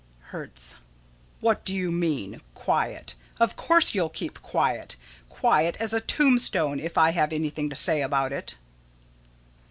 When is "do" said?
1.63-1.75